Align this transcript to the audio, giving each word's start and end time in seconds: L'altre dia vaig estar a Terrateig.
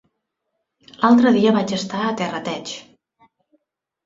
L'altre 1.03 1.33
dia 1.35 1.51
vaig 1.57 1.75
estar 1.77 2.01
a 2.07 2.15
Terrateig. 2.23 2.73